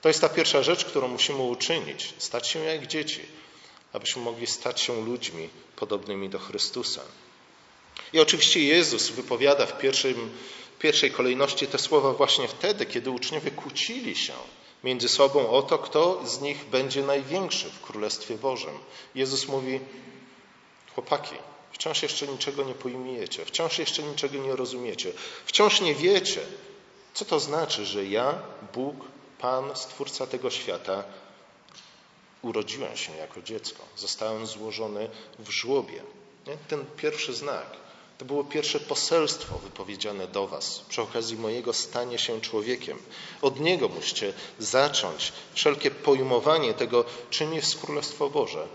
To 0.00 0.08
jest 0.08 0.20
ta 0.20 0.28
pierwsza 0.28 0.62
rzecz, 0.62 0.84
którą 0.84 1.08
musimy 1.08 1.42
uczynić, 1.42 2.14
stać 2.18 2.48
się 2.48 2.58
jak 2.58 2.86
dzieci, 2.86 3.20
abyśmy 3.92 4.22
mogli 4.22 4.46
stać 4.46 4.80
się 4.80 5.04
ludźmi 5.04 5.48
podobnymi 5.76 6.28
do 6.28 6.38
Chrystusa. 6.38 7.02
I 8.12 8.20
oczywiście 8.20 8.60
Jezus 8.64 9.08
wypowiada 9.08 9.66
w 9.66 9.78
pierwszym, 9.78 10.30
pierwszej 10.78 11.10
kolejności 11.10 11.66
te 11.66 11.78
słowa 11.78 12.12
właśnie 12.12 12.48
wtedy, 12.48 12.86
kiedy 12.86 13.10
uczniowie 13.10 13.50
kłócili 13.50 14.16
się 14.16 14.32
między 14.84 15.08
sobą 15.08 15.50
o 15.50 15.62
to, 15.62 15.78
kto 15.78 16.26
z 16.26 16.40
nich 16.40 16.64
będzie 16.64 17.02
największy 17.02 17.70
w 17.70 17.80
Królestwie 17.80 18.34
Bożym. 18.34 18.78
Jezus 19.14 19.48
mówi: 19.48 19.80
Chłopaki, 20.94 21.34
wciąż 21.72 22.02
jeszcze 22.02 22.26
niczego 22.26 22.64
nie 22.64 22.74
pojmujecie, 22.74 23.44
wciąż 23.44 23.78
jeszcze 23.78 24.02
niczego 24.02 24.38
nie 24.38 24.56
rozumiecie, 24.56 25.12
wciąż 25.46 25.80
nie 25.80 25.94
wiecie, 25.94 26.40
co 27.14 27.24
to 27.24 27.40
znaczy, 27.40 27.86
że 27.86 28.04
ja, 28.06 28.42
Bóg, 28.74 28.96
Pan, 29.38 29.76
Stwórca 29.76 30.26
tego 30.26 30.50
świata, 30.50 31.04
urodziłem 32.42 32.96
się 32.96 33.16
jako 33.16 33.42
dziecko, 33.42 33.82
zostałem 33.96 34.46
złożony 34.46 35.10
w 35.38 35.50
żłobie. 35.50 36.02
Nie? 36.46 36.56
Ten 36.68 36.84
pierwszy 36.96 37.34
znak, 37.34 37.66
to 38.18 38.24
było 38.24 38.44
pierwsze 38.44 38.80
poselstwo 38.80 39.58
wypowiedziane 39.58 40.26
do 40.26 40.46
Was 40.46 40.80
przy 40.88 41.02
okazji 41.02 41.36
mojego 41.36 41.72
stania 41.72 42.18
się 42.18 42.40
człowiekiem. 42.40 42.98
Od 43.42 43.60
niego 43.60 43.88
musicie 43.88 44.32
zacząć 44.58 45.32
wszelkie 45.54 45.90
pojmowanie 45.90 46.74
tego, 46.74 47.04
czym 47.30 47.54
jest 47.54 47.80
Królestwo 47.80 48.30
Boże, 48.30 48.66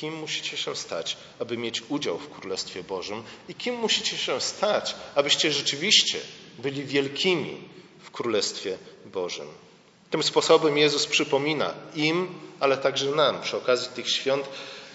kim 0.00 0.14
musicie 0.14 0.56
się 0.56 0.76
stać, 0.76 1.16
aby 1.38 1.56
mieć 1.56 1.82
udział 1.88 2.18
w 2.18 2.30
Królestwie 2.30 2.82
Bożym 2.82 3.22
i 3.48 3.54
kim 3.54 3.74
musicie 3.74 4.16
się 4.16 4.40
stać, 4.40 4.94
abyście 5.14 5.52
rzeczywiście 5.52 6.18
byli 6.58 6.84
wielkimi 6.84 7.68
w 8.02 8.10
Królestwie 8.10 8.78
Bożym. 9.06 9.46
Tym 10.10 10.22
sposobem 10.22 10.78
Jezus 10.78 11.06
przypomina 11.06 11.74
im, 11.94 12.28
ale 12.60 12.76
także 12.76 13.10
nam 13.10 13.40
przy 13.42 13.56
okazji 13.56 13.88
tych 13.94 14.10
świąt, 14.10 14.46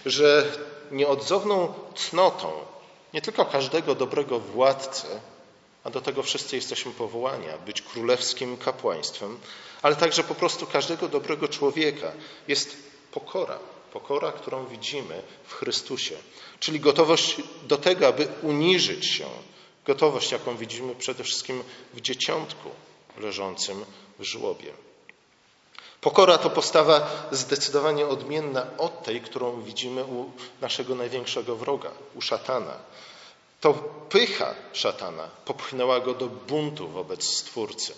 że 0.06 0.52
nieodzowną 0.92 1.74
cnotą 1.96 2.52
nie 3.14 3.22
tylko 3.22 3.46
każdego 3.46 3.96
dobrego 3.96 4.40
władcy, 4.40 5.08
a 5.84 5.90
do 5.90 6.02
tego 6.02 6.24
wszyscy 6.24 6.56
jesteśmy 6.56 6.92
powołani, 6.92 7.46
być 7.66 7.82
królewskim 7.82 8.58
kapłaństwem, 8.58 9.40
ale 9.82 9.96
także 9.96 10.24
po 10.24 10.36
prostu 10.36 10.68
każdego 10.68 11.08
dobrego 11.08 11.48
człowieka 11.48 12.12
jest 12.48 12.78
pokora 13.12 13.60
Pokora, 13.94 14.32
którą 14.32 14.66
widzimy 14.66 15.22
w 15.44 15.54
Chrystusie, 15.54 16.16
czyli 16.60 16.80
gotowość 16.80 17.38
do 17.64 17.78
tego, 17.78 18.08
aby 18.08 18.28
uniżyć 18.42 19.06
się. 19.06 19.26
Gotowość, 19.86 20.32
jaką 20.32 20.58
widzimy 20.58 20.96
przede 20.96 21.24
wszystkim 21.24 21.64
w 21.94 22.02
dzieciątku 22.02 22.70
leżącym 23.18 23.86
w 24.20 24.24
żłobie. 24.24 24.74
Pokora 26.02 26.38
to 26.38 26.50
postawa 26.50 27.28
zdecydowanie 27.32 28.08
odmienna 28.08 28.68
od 28.78 29.04
tej, 29.04 29.22
którą 29.22 29.62
widzimy 29.62 30.04
u 30.04 30.32
naszego 30.62 30.96
największego 30.96 31.56
wroga, 31.56 31.92
u 32.16 32.22
szatana. 32.22 32.78
To 33.62 33.74
pycha 34.10 34.56
szatana 34.74 35.30
popchnęła 35.46 36.00
go 36.00 36.14
do 36.14 36.28
buntu 36.28 36.88
wobec 36.88 37.24
Stwórcy. 37.28 37.94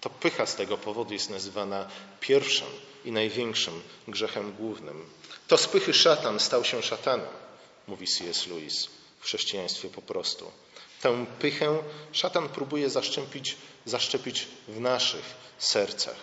To 0.00 0.10
pycha 0.10 0.46
z 0.46 0.56
tego 0.56 0.78
powodu 0.78 1.12
jest 1.12 1.30
nazywana 1.30 1.88
pierwszym 2.20 2.68
i 3.04 3.12
największym 3.12 3.82
grzechem 4.08 4.52
głównym. 4.52 5.04
To 5.48 5.58
z 5.58 5.68
pychy 5.68 5.94
szatan 5.94 6.40
stał 6.40 6.64
się 6.64 6.82
szatanem, 6.82 7.26
mówi 7.88 8.06
C.S. 8.06 8.46
Lewis 8.46 8.88
w 9.20 9.24
chrześcijaństwie 9.24 9.88
po 9.88 10.02
prostu. 10.02 10.50
Tę 11.00 11.26
pychę 11.38 11.78
szatan 12.12 12.48
próbuje 12.48 12.90
zaszczepić, 12.90 13.56
zaszczepić 13.84 14.48
w 14.68 14.80
naszych 14.80 15.24
sercach. 15.58 16.16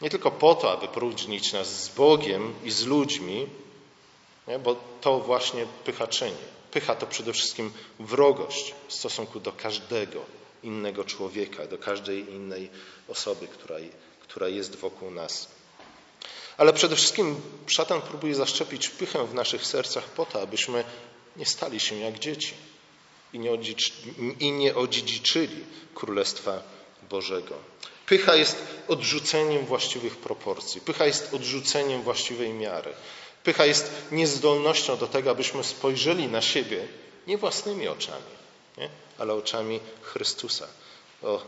Nie 0.00 0.10
tylko 0.10 0.30
po 0.30 0.54
to, 0.54 0.72
aby 0.72 0.88
próżnić 0.88 1.52
nas 1.52 1.82
z 1.82 1.88
Bogiem 1.88 2.54
i 2.64 2.70
z 2.70 2.86
ludźmi, 2.86 3.46
nie? 4.48 4.58
bo 4.58 4.76
to 5.00 5.20
właśnie 5.20 5.66
pycha 5.84 6.06
czyni. 6.06 6.36
Pycha 6.70 6.94
to 6.94 7.06
przede 7.06 7.32
wszystkim 7.32 7.72
wrogość 7.98 8.74
w 8.88 8.94
stosunku 8.94 9.40
do 9.40 9.52
każdego 9.52 10.20
innego 10.62 11.04
człowieka, 11.04 11.66
do 11.66 11.78
każdej 11.78 12.32
innej 12.32 12.70
osoby, 13.08 13.48
która, 13.48 13.76
która 14.20 14.48
jest 14.48 14.76
wokół 14.76 15.10
nas. 15.10 15.48
Ale 16.58 16.72
przede 16.72 16.96
wszystkim 16.96 17.40
szatan 17.66 18.02
próbuje 18.02 18.34
zaszczepić 18.34 18.88
pychę 18.88 19.26
w 19.26 19.34
naszych 19.34 19.66
sercach 19.66 20.04
po 20.04 20.26
to, 20.26 20.42
abyśmy 20.42 20.84
nie 21.36 21.46
stali 21.46 21.80
się 21.80 21.96
jak 21.96 22.18
dzieci 22.18 22.54
i 23.32 23.38
nie, 23.38 23.58
i 24.40 24.52
nie 24.52 24.74
odziedziczyli 24.74 25.64
Królestwa 25.94 26.62
Bożego. 27.10 27.54
Pycha 28.06 28.34
jest 28.34 28.56
odrzuceniem 28.88 29.66
właściwych 29.66 30.16
proporcji. 30.16 30.80
Pycha 30.80 31.06
jest 31.06 31.34
odrzuceniem 31.34 32.02
właściwej 32.02 32.52
miary. 32.52 32.92
Pycha 33.44 33.66
jest 33.66 33.90
niezdolnością 34.12 34.96
do 34.96 35.06
tego, 35.06 35.30
abyśmy 35.30 35.64
spojrzeli 35.64 36.28
na 36.28 36.42
siebie 36.42 36.88
nie 37.26 37.38
własnymi 37.38 37.88
oczami, 37.88 38.32
nie? 38.78 38.88
ale 39.18 39.34
oczami 39.34 39.80
Chrystusa, 40.02 40.66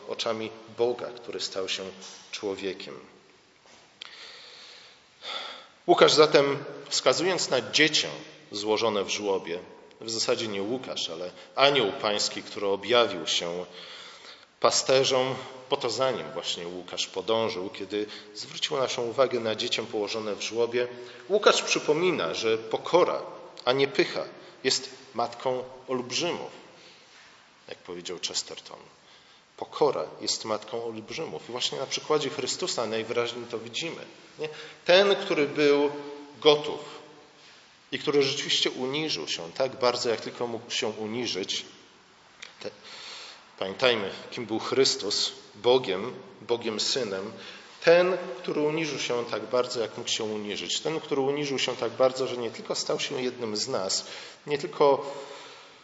oczami 0.09 0.51
Boga, 0.79 1.07
który 1.07 1.41
stał 1.41 1.69
się 1.69 1.83
człowiekiem. 2.33 2.95
Łukasz 5.87 6.13
zatem, 6.13 6.65
wskazując 6.89 7.51
na 7.51 7.71
dziecię 7.71 8.09
złożone 8.53 9.05
w 9.05 9.09
żłobie, 9.09 9.59
w 10.01 10.11
zasadzie 10.11 10.49
nie 10.49 10.63
Łukasz, 10.63 11.11
ale 11.11 11.31
anioł 11.57 11.93
pański, 11.93 12.43
który 12.43 12.67
objawił 12.67 13.27
się 13.27 13.65
pasterzom, 14.61 15.35
po 15.69 15.77
to 15.77 15.91
za 15.91 16.11
nim 16.11 16.33
właśnie 16.33 16.69
Łukasz 16.69 17.07
podążył, 17.07 17.71
kiedy 17.71 18.07
zwrócił 18.35 18.77
naszą 18.77 19.03
uwagę 19.03 19.41
na 19.41 19.55
dziecię 19.55 19.83
położone 19.83 20.35
w 20.35 20.43
żłobie. 20.43 20.89
Łukasz 21.29 21.63
przypomina, 21.63 22.35
że 22.35 22.59
pokora, 22.59 23.23
a 23.65 23.73
nie 23.73 23.89
pycha, 23.89 24.25
jest 24.65 24.91
matką 25.15 25.65
olbrzymów, 25.89 26.51
jak 27.69 27.79
powiedział 27.79 28.19
Chesterton. 28.29 28.79
Pokora 29.61 30.05
jest 30.21 30.45
matką 30.45 30.85
olbrzymów. 30.85 31.49
I 31.49 31.53
właśnie 31.53 31.79
na 31.79 31.87
przykładzie 31.87 32.31
Chrystusa 32.31 32.87
najwyraźniej 32.87 33.45
to 33.51 33.59
widzimy. 33.59 34.05
Nie? 34.39 34.49
Ten, 34.85 35.17
który 35.17 35.47
był 35.47 35.91
gotów 36.41 36.81
i 37.93 37.99
który 37.99 38.23
rzeczywiście 38.23 38.71
uniżył 38.71 39.29
się 39.29 39.53
tak 39.53 39.77
bardzo, 39.77 40.11
jak 40.11 40.21
tylko 40.21 40.47
mógł 40.47 40.71
się 40.71 40.89
uniżyć. 40.89 41.65
Te, 42.61 42.71
pamiętajmy, 43.59 44.11
kim 44.31 44.47
był 44.47 44.59
Chrystus, 44.59 45.33
Bogiem, 45.55 46.15
Bogiem 46.41 46.81
Synem. 46.81 47.33
Ten, 47.85 48.17
który 48.39 48.61
uniżył 48.61 48.99
się 48.99 49.25
tak 49.25 49.43
bardzo, 49.43 49.81
jak 49.81 49.99
mógł 49.99 50.11
się 50.11 50.25
uniżyć. 50.25 50.81
Ten, 50.81 51.01
który 51.01 51.21
uniżył 51.21 51.59
się 51.59 51.77
tak 51.77 51.93
bardzo, 51.93 52.27
że 52.27 52.37
nie 52.37 52.51
tylko 52.51 52.75
stał 52.75 53.01
się 53.01 53.23
jednym 53.23 53.57
z 53.57 53.69
nas, 53.69 54.07
nie 54.47 54.59
tylko 54.59 55.13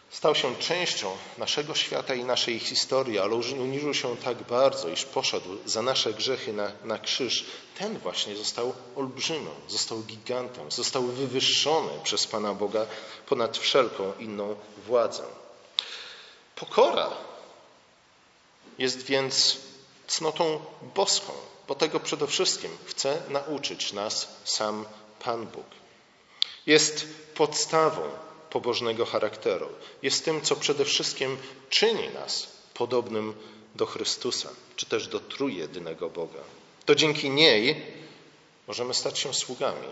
stał 0.09 0.35
się 0.35 0.55
częścią 0.55 1.17
naszego 1.37 1.75
świata 1.75 2.13
i 2.13 2.23
naszej 2.23 2.59
historii, 2.59 3.19
ale 3.19 3.35
uniżył 3.35 3.93
się 3.93 4.17
tak 4.17 4.43
bardzo, 4.43 4.89
iż 4.89 5.05
poszedł 5.05 5.57
za 5.65 5.81
nasze 5.81 6.13
grzechy 6.13 6.53
na, 6.53 6.71
na 6.83 6.99
krzyż. 6.99 7.45
Ten 7.79 7.99
właśnie 7.99 8.35
został 8.35 8.73
olbrzymem, 8.95 9.55
został 9.67 10.03
gigantem, 10.03 10.71
został 10.71 11.03
wywyższony 11.03 11.91
przez 12.03 12.27
Pana 12.27 12.53
Boga 12.53 12.85
ponad 13.25 13.57
wszelką 13.57 14.13
inną 14.19 14.55
władzę. 14.85 15.23
Pokora 16.55 17.09
jest 18.77 19.05
więc 19.05 19.57
cnotą 20.07 20.59
boską, 20.95 21.33
bo 21.67 21.75
tego 21.75 21.99
przede 21.99 22.27
wszystkim 22.27 22.77
chce 22.85 23.21
nauczyć 23.29 23.93
nas 23.93 24.27
sam 24.43 24.85
Pan 25.19 25.47
Bóg. 25.47 25.65
Jest 26.65 27.07
podstawą 27.35 28.01
pobożnego 28.49 29.05
charakteru. 29.05 29.69
Jest 30.03 30.25
tym, 30.25 30.41
co 30.41 30.55
przede 30.55 30.85
wszystkim 30.85 31.37
czyni 31.69 32.09
nas 32.09 32.47
podobnym 32.73 33.33
do 33.75 33.85
Chrystusa, 33.85 34.49
czy 34.75 34.85
też 34.85 35.07
do 35.07 35.19
trójjedynego 35.19 36.09
Boga. 36.09 36.39
To 36.85 36.95
dzięki 36.95 37.29
niej 37.29 37.85
możemy 38.67 38.93
stać 38.93 39.19
się 39.19 39.33
sługami, 39.33 39.87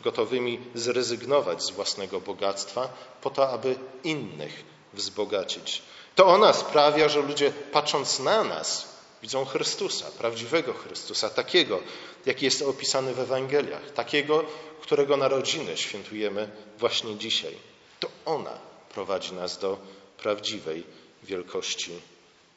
gotowymi 0.00 0.58
zrezygnować 0.74 1.62
z 1.62 1.70
własnego 1.70 2.20
bogactwa 2.20 2.88
po 3.22 3.30
to, 3.30 3.48
aby 3.50 3.76
innych 4.04 4.64
wzbogacić. 4.94 5.82
To 6.14 6.26
ona 6.26 6.52
sprawia, 6.52 7.08
że 7.08 7.20
ludzie 7.20 7.52
patrząc 7.72 8.18
na 8.18 8.44
nas 8.44 8.88
widzą 9.22 9.44
Chrystusa, 9.44 10.06
prawdziwego 10.18 10.72
Chrystusa, 10.72 11.30
takiego, 11.30 11.80
jaki 12.26 12.44
jest 12.44 12.62
opisany 12.62 13.14
w 13.14 13.20
Ewangeliach, 13.20 13.90
takiego, 13.90 14.44
którego 14.80 15.16
narodziny 15.16 15.76
świętujemy 15.76 16.50
właśnie 16.78 17.16
dzisiaj. 17.16 17.69
To 18.00 18.10
ona 18.24 18.58
prowadzi 18.94 19.32
nas 19.32 19.58
do 19.58 19.78
prawdziwej 20.18 20.84
wielkości 21.22 21.92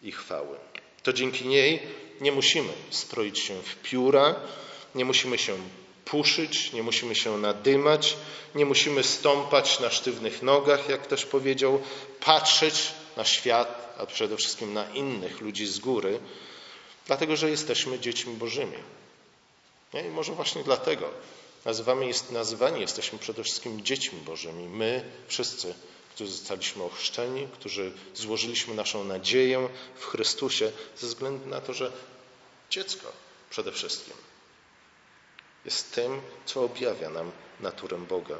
i 0.03 0.11
chwały. 0.11 0.57
To 1.03 1.13
dzięki 1.13 1.47
niej 1.47 1.79
nie 2.21 2.31
musimy 2.31 2.73
stroić 2.89 3.39
się 3.39 3.61
w 3.61 3.75
pióra, 3.75 4.35
nie 4.95 5.05
musimy 5.05 5.37
się 5.37 5.57
puszyć, 6.05 6.73
nie 6.73 6.83
musimy 6.83 7.15
się 7.15 7.37
nadymać, 7.37 8.17
nie 8.55 8.65
musimy 8.65 9.03
stąpać 9.03 9.79
na 9.79 9.89
sztywnych 9.89 10.41
nogach, 10.41 10.89
jak 10.89 11.07
też 11.07 11.25
powiedział, 11.25 11.81
patrzeć 12.19 12.91
na 13.17 13.25
świat, 13.25 13.95
a 13.97 14.05
przede 14.05 14.37
wszystkim 14.37 14.73
na 14.73 14.89
innych 14.89 15.41
ludzi 15.41 15.67
z 15.67 15.79
góry, 15.79 16.19
dlatego 17.07 17.35
że 17.35 17.49
jesteśmy 17.49 17.99
dziećmi 17.99 18.33
Bożymi. 18.33 18.77
I 20.07 20.09
może 20.09 20.33
właśnie 20.33 20.63
dlatego 20.63 21.09
nazywamy, 21.65 22.07
jest, 22.07 22.31
nazywani 22.31 22.81
jesteśmy 22.81 23.19
przede 23.19 23.43
wszystkim 23.43 23.85
dziećmi 23.85 24.19
Bożymi. 24.19 24.67
My 24.67 25.11
wszyscy, 25.27 25.73
którzy 26.15 26.31
zostaliśmy 26.31 26.83
ochrzczeni, 26.83 27.47
którzy 27.53 27.91
złożyliśmy 28.15 28.75
naszą 28.75 29.03
nadzieję 29.03 29.69
w 29.95 30.05
Chrystusie, 30.05 30.71
ze 30.97 31.07
względu 31.07 31.49
na 31.49 31.61
to, 31.61 31.73
że 31.73 31.91
dziecko 32.69 33.11
przede 33.49 33.71
wszystkim 33.71 34.13
jest 35.65 35.95
tym, 35.95 36.21
co 36.45 36.63
objawia 36.63 37.09
nam 37.09 37.31
naturę 37.59 37.97
Boga. 37.97 38.35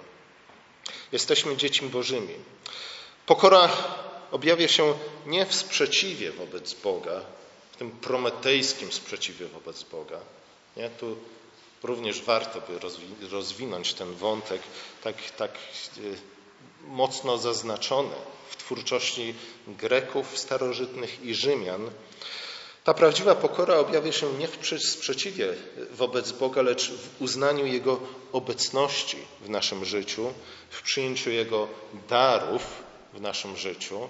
Jesteśmy 1.12 1.58
dziećmi 1.58 1.90
Bożymi. 1.90 2.36
Pokora 3.26 3.70
objawia 4.32 4.68
się 4.68 4.94
nie 5.26 5.46
w 5.46 5.56
sprzeciwie 5.56 6.32
wobec 6.32 6.74
Boga, 6.74 7.22
w 7.72 7.78
tym 7.78 7.92
prometejskim 7.92 8.92
sprzeciwie 8.92 9.48
wobec 9.48 9.84
Boga. 9.84 10.20
Nie? 10.78 10.90
Tu 10.90 11.18
również 11.84 12.22
warto 12.22 12.62
by 12.62 12.80
rozwinąć 13.30 13.94
ten 13.94 14.14
wątek, 14.14 14.62
tak, 15.04 15.16
tak 15.38 15.52
e, 15.52 16.02
mocno 16.88 17.38
zaznaczony 17.38 18.16
w 18.50 18.58
twórczości 18.58 19.36
Greków 19.68 20.38
starożytnych 20.38 21.26
i 21.26 21.36
Rzymian. 21.36 21.90
Ta 22.84 22.94
prawdziwa 22.94 23.36
pokora 23.36 23.76
objawia 23.78 24.12
się 24.12 24.34
nie 24.34 24.48
w 24.48 24.58
sprzeciwie 24.80 25.54
wobec 25.92 26.32
Boga, 26.32 26.62
lecz 26.62 26.92
w 26.92 27.22
uznaniu 27.22 27.66
Jego 27.66 28.00
obecności 28.32 29.18
w 29.42 29.50
naszym 29.50 29.86
życiu, 29.86 30.34
w 30.70 30.82
przyjęciu 30.82 31.30
Jego 31.30 31.68
darów 32.10 32.84
w 33.14 33.22
naszym 33.22 33.58
życiu, 33.58 34.10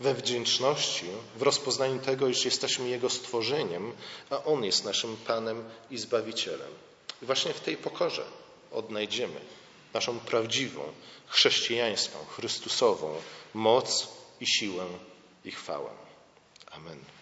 we 0.00 0.14
wdzięczności, 0.14 1.06
w 1.36 1.42
rozpoznaniu 1.42 1.98
tego, 1.98 2.28
iż 2.28 2.44
jesteśmy 2.44 2.88
Jego 2.88 3.10
stworzeniem, 3.10 3.92
a 4.30 4.44
On 4.44 4.64
jest 4.64 4.84
naszym 4.84 5.16
Panem 5.16 5.64
i 5.90 5.98
Zbawicielem. 5.98 6.85
I 7.22 7.26
właśnie 7.26 7.52
w 7.52 7.60
tej 7.60 7.76
pokorze 7.76 8.24
odnajdziemy 8.72 9.40
naszą 9.94 10.20
prawdziwą, 10.20 10.92
chrześcijańską, 11.26 12.18
chrystusową 12.36 13.14
moc 13.54 14.08
i 14.40 14.46
siłę 14.46 14.84
i 15.44 15.50
chwałę. 15.50 15.90
Amen. 16.70 17.15